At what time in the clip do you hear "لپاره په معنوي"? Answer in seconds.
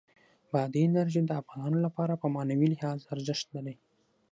1.85-2.67